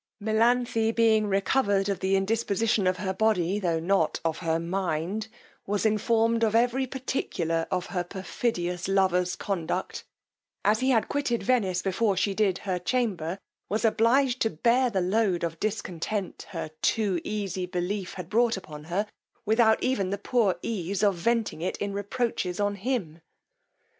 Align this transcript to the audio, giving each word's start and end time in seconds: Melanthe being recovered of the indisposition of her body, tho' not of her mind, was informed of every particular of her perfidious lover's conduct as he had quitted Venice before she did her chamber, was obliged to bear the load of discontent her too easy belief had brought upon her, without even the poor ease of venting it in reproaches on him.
Melanthe 0.19 0.91
being 0.95 1.27
recovered 1.27 1.87
of 1.87 1.99
the 1.99 2.15
indisposition 2.15 2.87
of 2.87 2.97
her 2.97 3.13
body, 3.13 3.59
tho' 3.59 3.79
not 3.79 4.19
of 4.25 4.39
her 4.39 4.57
mind, 4.59 5.27
was 5.67 5.85
informed 5.85 6.43
of 6.43 6.55
every 6.55 6.87
particular 6.87 7.67
of 7.69 7.85
her 7.93 8.03
perfidious 8.03 8.87
lover's 8.87 9.35
conduct 9.35 10.03
as 10.65 10.79
he 10.79 10.89
had 10.89 11.07
quitted 11.07 11.43
Venice 11.43 11.83
before 11.83 12.17
she 12.17 12.33
did 12.33 12.57
her 12.65 12.79
chamber, 12.79 13.37
was 13.69 13.85
obliged 13.85 14.41
to 14.41 14.49
bear 14.49 14.89
the 14.89 15.01
load 15.01 15.43
of 15.43 15.59
discontent 15.59 16.47
her 16.49 16.71
too 16.81 17.21
easy 17.23 17.67
belief 17.67 18.15
had 18.15 18.27
brought 18.27 18.57
upon 18.57 18.85
her, 18.85 19.05
without 19.45 19.83
even 19.83 20.09
the 20.09 20.17
poor 20.17 20.57
ease 20.63 21.03
of 21.03 21.13
venting 21.13 21.61
it 21.61 21.77
in 21.77 21.93
reproaches 21.93 22.59
on 22.59 22.73
him. 22.73 23.21